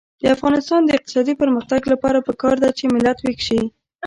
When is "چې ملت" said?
2.77-3.17